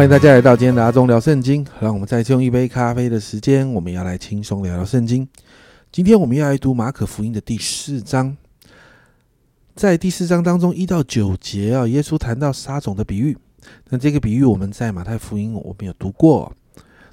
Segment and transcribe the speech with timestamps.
[0.00, 1.62] 欢迎大家来到今天的阿忠聊圣经。
[1.78, 5.28] 让我们再次用一杯咖啡的时间，我们要来轻松聊聊圣经。
[5.92, 8.34] 今天我们要来读马可福音的第四章，
[9.74, 13.36] 在第四章当中一到九节啊，耶稣谈到撒种的比喻。
[13.90, 16.50] 那这个比喻我们在马太福音我们有读过。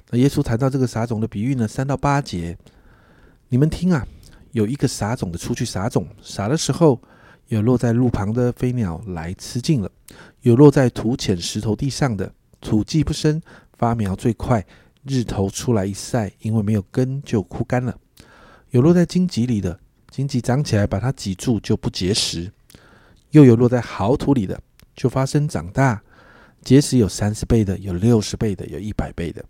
[0.08, 2.56] 那耶稣谈到这个撒种的比喻呢，三到八节，
[3.50, 4.02] 你们听啊，
[4.52, 6.98] 有一个撒种的出去撒种，撒的时候
[7.48, 9.90] 有落在路旁的飞鸟来吃尽了，
[10.40, 12.32] 有落在土浅石头地上的。
[12.60, 13.40] 土既不深，
[13.72, 14.64] 发苗最快。
[15.04, 17.96] 日头出来一晒，因为没有根就枯干了。
[18.70, 22.50] 有落在荆棘里的，荆棘长起来把它挤住，就不结实；
[23.30, 24.60] 又有落在好土里的，
[24.94, 26.02] 就发生长大，
[26.62, 29.42] 结实有三十倍的，有六十倍的，有一百倍的。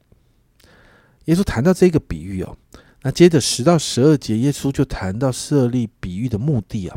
[1.25, 2.57] 耶稣谈到这个比喻哦，
[3.03, 6.97] 那接着十到十二节，耶稣就谈到设立比喻的目的啊。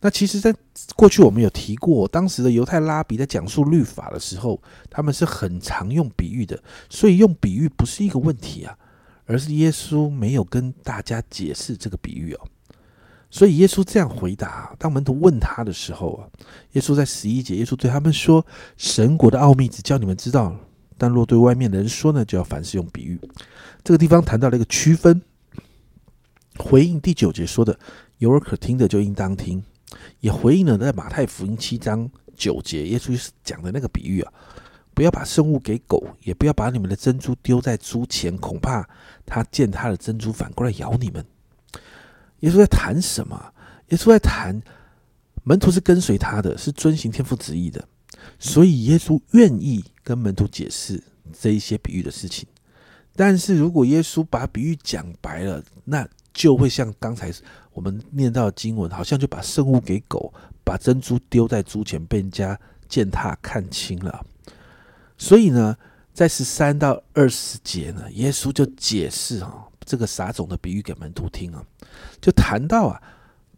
[0.00, 0.54] 那其实，在
[0.94, 8.78] 过去我们有提过，当时的犹太拉比在讲述律法的时候，他们是很常用比喻的，所以用比喻不是一个问题啊，
[9.26, 12.40] 而是耶稣没有跟大家解释这个比喻哦。
[13.28, 16.28] 所以耶稣这样回答：当门徒问他的时候啊，
[16.72, 18.46] 耶稣在十一节，耶稣对他们说
[18.78, 20.54] ：“神国的奥秘只叫你们知道，
[20.96, 23.20] 但若对外面的人说呢，就要凡事用比喻。”
[23.82, 25.20] 这个地方谈到了一个区分，
[26.56, 27.78] 回应第九节说的
[28.18, 29.60] ：“有耳可听的就应当听。”
[30.20, 34.32] 也回应了在马太福音七章九节，耶稣讲的那个比喻啊，
[34.94, 38.88] 不要把生物给狗，也不要把你们的珍珠丢在猪前，恐怕
[39.24, 41.24] 它见它的珍珠反过来咬你们。
[42.40, 43.52] 耶稣在谈什么？
[43.88, 44.60] 耶稣在谈
[45.44, 47.82] 门徒是跟随他的，是遵行天父旨意的，
[48.38, 51.02] 所以耶稣愿意跟门徒解释
[51.40, 52.46] 这一些比喻的事情。
[53.16, 57.32] 但是如果耶稣把比喻讲白了，那就会像刚才
[57.72, 60.32] 我们念到的经文，好像就把圣物给狗，
[60.64, 62.58] 把珍珠丢在猪前，被人家
[62.88, 64.24] 践踏看清了。
[65.16, 65.76] 所以呢，
[66.12, 71.64] 在十三到二十节呢，耶稣就解释啊这个撒种的比喻给门徒听啊，
[72.20, 73.02] 就谈到啊，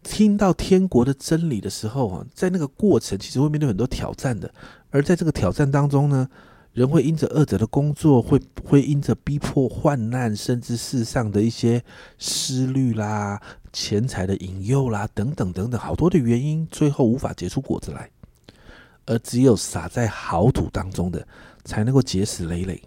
[0.01, 4.51] 听到天国的真理的时候啊，在那个过程其实会面对很多挑战的，
[4.89, 6.27] 而在这个挑战当中呢。
[6.73, 11.83] 人会因着恶者的工作，会会因着逼迫、患难，甚至世上的一些
[12.17, 13.41] 思虑啦、
[13.73, 18.09] 钱财的引诱啦，等等等等，好多的原因，最后无法结出果子来。
[19.05, 21.27] 而只有撒在好土当中的，
[21.65, 22.81] 才能够结实累累。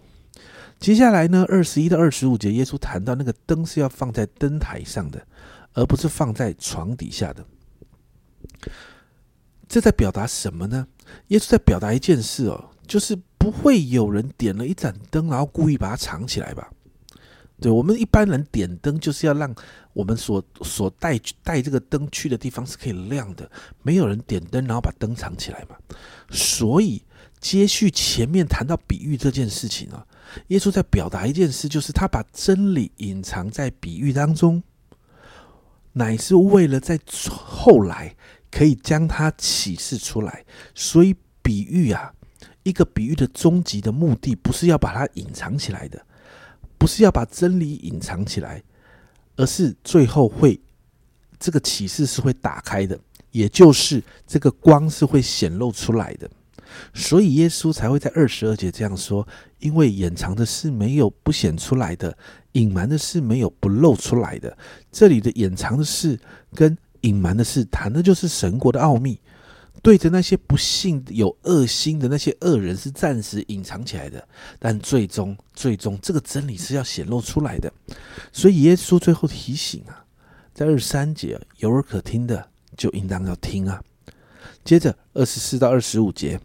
[0.79, 5.23] 接下来呢，二十一到二十五节，耶稣谈到那个灯是要放在灯台上的，
[5.75, 7.45] 而不是放在床底下的。
[9.69, 10.87] 这在表达什么呢？
[11.29, 13.19] 耶稣在表达一件事哦，就是。
[13.45, 16.71] 不会有人点了一盏灯，然后故意把它藏起来吧？
[17.61, 19.55] 对我们一般人点灯，就是要让
[19.93, 23.51] 我们所所带带这个灯去的地方是可以亮的。
[23.83, 25.77] 没有人点灯，然后把灯藏起来嘛。
[26.31, 27.03] 所以
[27.39, 30.07] 接续前面谈到比喻这件事情啊，
[30.47, 34.63] 耶稣在表达一件事，就是他把真理隐藏在比喻当中，
[35.93, 38.17] 乃是为了在后来
[38.51, 40.47] 可以将它启示出来。
[40.75, 42.14] 所以比喻啊。
[42.65, 46.05] 一个比喻的终极的目的，不是要把它隐藏起来的，
[46.77, 48.63] 不是要把真理隐藏起来，
[49.37, 50.61] 而是最后会
[51.39, 52.99] 这个启示是会打开的，
[53.31, 56.29] 也就是这个光是会显露出来的。
[56.93, 59.27] 所以耶稣才会在二十二节这样说：
[59.61, 62.17] 因为掩藏的事没有不显出来的，
[62.53, 64.57] 隐瞒的事没有不露出来的。
[64.91, 66.19] 这里的隐藏的事
[66.55, 69.21] 跟隐瞒的事，谈的就是神国的奥秘。
[69.83, 74.27] 对着那些不幸有恶心的那些恶人是暂时隐藏起来的，
[74.59, 77.71] 但最终最终这个真理是要显露出来的。
[78.33, 80.05] 所以耶稣最后提醒啊，
[80.55, 83.83] 在二十三节有耳可听的就应当要听啊。
[84.65, 86.41] 接着二十四到二十五节，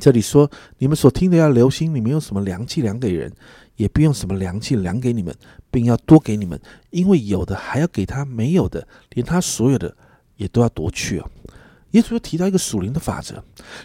[0.00, 3.30] 这里说你们所听的要留心，你们用什么良器量给人，
[3.76, 5.36] 也不用什么良器量给你们，
[5.70, 9.94] 并要多给你们，因为有的还要给他没有的，连他所有的
[10.36, 11.28] 也都要夺去啊。
[11.96, 13.42] 耶稣又提到一个属灵的法则：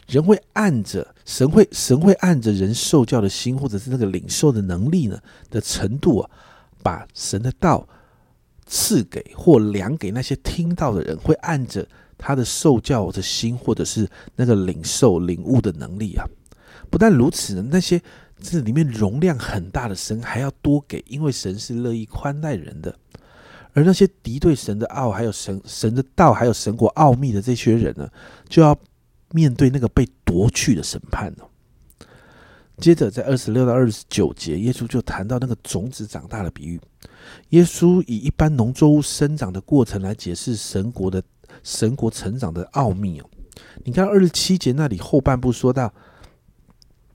[0.07, 5.17] 人会按着神会神会按着人受教的心，或者是那个领受的能力呢
[5.49, 6.29] 的程度啊，
[6.83, 7.87] 把神的道
[8.65, 11.87] 赐给或量给那些听到的人，会按着
[12.17, 14.05] 他的受教的心，或者是
[14.35, 16.25] 那个领受领悟的能力啊。
[16.89, 18.01] 不但如此呢，那些
[18.41, 22.93] 这里面容量很大的神还要多给，因为神是乐意宽待人的。
[23.73, 28.09] 而那些敌对神的奥，还有神神的道，还有神国奥秘的这些人呢，
[28.49, 28.77] 就要
[29.31, 31.47] 面对那个被夺去的审判了。
[32.77, 36.81] 接着，在二十六到二十九节，耶稣就谈到那个种子长大的比喻。
[37.49, 41.21] 耶稣以一般农作物生长的过程来解释神国的
[41.63, 43.29] 神国成长的奥秘哦。
[43.83, 45.93] 你看二十七节那里后半部说到，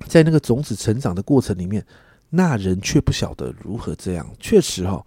[0.06, 1.84] 在那个种子成长的过程里面，
[2.30, 4.24] 那人却不晓得如何这样。
[4.38, 5.04] 确实哈，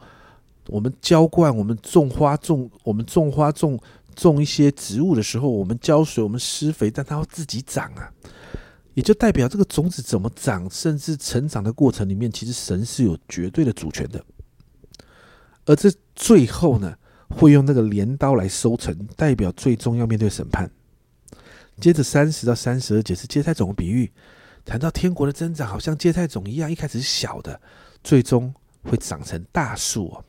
[0.69, 3.80] 我们浇灌，我们种花种，我们种花种
[4.16, 8.12] 种一些植物的时候，我们浇水，我们施肥，但它要自己长啊。
[8.94, 14.24] 也就代表这个种子怎么长，甚至成长的过程里面，其实神是有绝对的主权的。
[15.66, 16.94] 而这最后呢，
[17.30, 20.69] 会用那个镰刀来收成，代表最终要面对审判。
[21.80, 24.12] 接着三十到三十二节是芥菜种的比喻，
[24.66, 27.60] 谈到天国的增长，好像芥菜种一样，一开始是小的，
[28.04, 30.25] 最终会长成大树哦。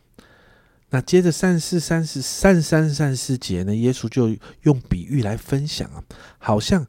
[0.90, 6.04] 那接着三十四、三十三、三十三四节呢，耶稣就用比喻来分享啊，
[6.38, 6.86] 好像。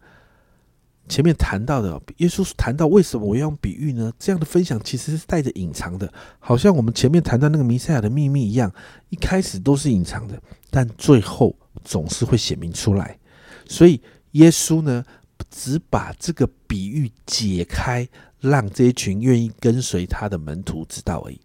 [1.10, 4.14] 前面谈到的，耶稣谈到为什么我要用比喻呢？
[4.18, 6.10] 这样的分享其实是带着隐藏的，
[6.40, 8.72] 好像我们前面谈到那个弥赛亚的秘密一样，
[9.10, 11.54] 一开始都是隐藏的，但最后
[11.84, 13.20] 总是会显明出来。
[13.68, 14.00] 所以
[14.34, 15.04] 耶稣呢，
[15.50, 18.08] 只把这个比喻解开，
[18.40, 21.42] 让这一群愿意跟随他的门徒知道而已。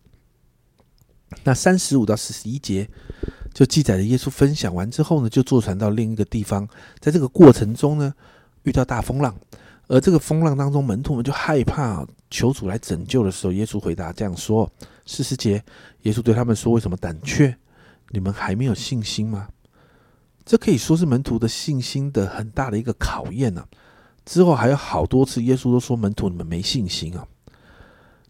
[1.44, 2.88] 那三十五到四十一节
[3.52, 6.69] 就记载了耶稣分享完之后呢，就坐船到另一个地方，
[7.00, 8.14] 在这个过程中呢。
[8.67, 9.32] 遇到大风浪，
[9.87, 14.69] 而这个风浪当中，门徒们就害怕，求主来拯救的时候，耶稣回答这样说：
[15.05, 15.62] 四十节，
[16.02, 17.56] 耶稣对他们说：“为什么胆怯？
[18.11, 19.46] 你们还没有信心吗？”
[20.44, 23.64] 这可以说是门徒的信心的很大的一个考验呢。
[24.25, 27.25] 之后还有好多次，耶稣都说：“门徒，你们没信心啊。”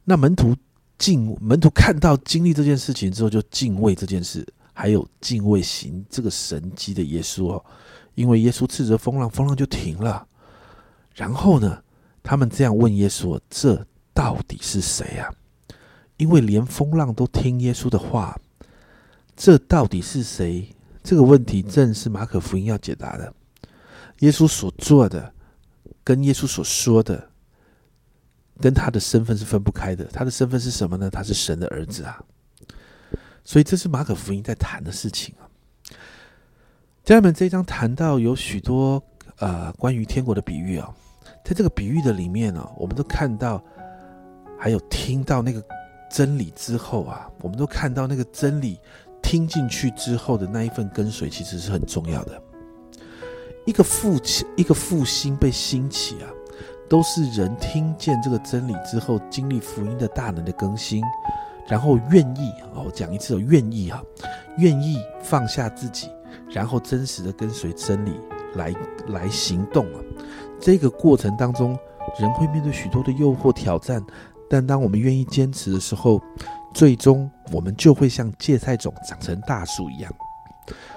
[0.05, 0.55] 那门徒
[0.99, 7.65] 敬门徒看到经历这件事情之后，就敬畏这件事，还有敬畏行这个神迹的耶稣哦。
[8.15, 10.27] 因为耶稣斥责风浪，风浪就停了。
[11.15, 11.83] 然后呢，
[12.23, 15.31] 他们这样问耶稣：“这到底是谁呀？”
[16.17, 18.39] 因为连风浪都听耶稣的话，
[19.37, 20.67] 这到底是谁？
[21.03, 23.33] 这个问题正是马可福音要解答的。
[24.21, 25.31] 耶稣所做的，
[26.03, 27.31] 跟耶稣所说的，
[28.61, 30.05] 跟他的身份是分不开的。
[30.07, 31.11] 他的身份是什么呢？
[31.11, 32.23] 他是神的儿子啊！
[33.45, 35.47] 所以这是马可福音在谈的事情啊。
[37.05, 39.01] 家人们，这一章谈到有许多
[39.39, 40.93] 呃关于天国的比喻啊，
[41.45, 43.63] 在这个比喻的里面呢，我们都看到，
[44.59, 45.63] 还有听到那个
[46.11, 48.81] 真理之后啊，我们都看到那个真理
[49.23, 52.43] 听进去之后的那一份跟随，其实是很重要的。
[53.65, 56.27] 一个父亲，一个复兴被兴起啊，
[56.89, 61.03] 都是人听见这个真理之后，经历福音的大能的更新，
[61.67, 64.03] 然后愿意哦，讲一次，愿意哈，
[64.59, 66.09] 愿意放下自己。
[66.51, 68.21] 然后真实的跟随真理
[68.55, 68.73] 来
[69.09, 69.99] 来行动啊！
[70.61, 71.77] 这个过程当中，
[72.21, 74.01] 人会面对许多的诱惑挑战，
[74.49, 76.23] 但当我们愿意坚持的时候，
[76.73, 80.13] 最终我们就会像芥菜种长成大树一样。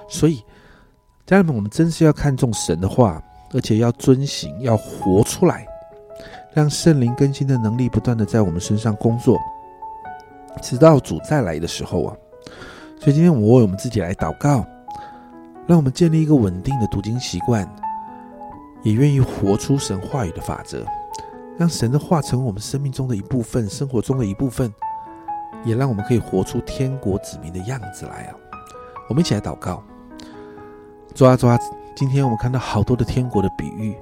[0.08, 0.44] 所以，
[1.26, 3.22] 家人们，我们真是要看重神的话，
[3.52, 5.66] 而且要遵行，要活出来，
[6.54, 9.40] 让圣灵更新的能力不断的在我们身上工作，
[10.62, 12.16] 直到主再来的时候啊！
[13.00, 14.66] 所以今天我为我们自己来祷告。
[15.68, 17.64] 让我们建立一个稳定的读经习惯，
[18.82, 20.84] 也愿意活出神话语的法则，
[21.60, 24.74] 让神的话成为我们生命中的一部分，生活中的一部分，
[25.64, 28.34] 也让我们可以活出天国子民的样子来啊！
[29.08, 29.84] 我们一起来祷告，
[31.14, 31.56] 主啊主啊，
[31.96, 33.96] 今天我们看到好多的天国的比喻，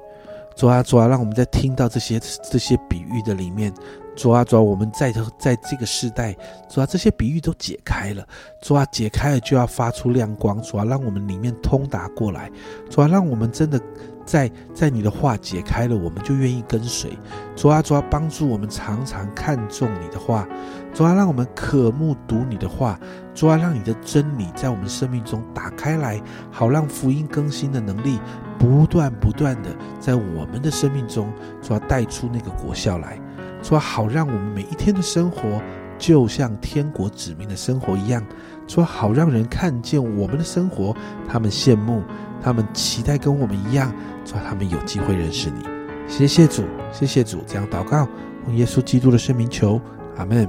[0.58, 2.20] 抓啊抓啊，让我们在听到这些
[2.52, 3.72] 这些比喻的里面。
[4.16, 6.36] 抓啊，抓，我们在在这个时代，
[6.68, 8.28] 抓，这些比喻都解开了。
[8.64, 10.60] 抓啊，解开了就要发出亮光。
[10.64, 12.50] 抓啊，让我们里面通达过来。
[12.90, 13.80] 抓啊，让我们真的
[14.28, 17.18] 在在你的话解开了，我们就愿意跟随。
[17.56, 20.46] 主啊，主啊，帮助我们常常看重你的话。
[20.94, 23.00] 主啊，让我们渴慕读你的话。
[23.34, 28.20] 主啊，让你的真理在我们生命中打开来，好让福音更新的能力
[28.60, 29.70] 不断不断的
[30.00, 31.32] 在我们的生命中，
[31.62, 33.18] 主啊，带出那个果效来。
[33.64, 35.62] 主啊好，让我们每一天的生活
[35.98, 38.24] 就像天国子民的生活一样。
[38.68, 40.96] 说好，让人看见我们的生活，
[41.28, 42.04] 他们羡慕，
[42.42, 43.94] 他们期待跟我们一样，
[44.26, 45.66] 说他们有机会认识你。
[46.08, 48.08] 谢谢主，谢谢主，这样祷告，
[48.46, 49.80] 用耶稣基督的圣名求，
[50.18, 50.48] 阿门。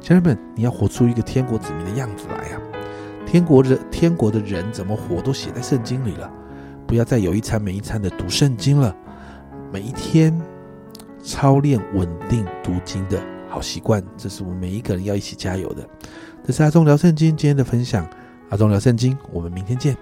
[0.00, 2.60] 家人们，你要活出一个天国子民的样子来啊！
[3.26, 6.30] 天国人，天国的人怎么活，都写在圣经里了。
[6.86, 8.94] 不要再有一餐没一餐的读圣经了，
[9.72, 10.40] 每一天。
[11.24, 13.16] 操练稳定读经的
[13.52, 15.86] 好习惯，这是我们每一个人要一起加油的。
[16.42, 18.08] 这是阿忠聊圣经今天的分享，
[18.48, 19.94] 阿忠聊圣经，我们明天见。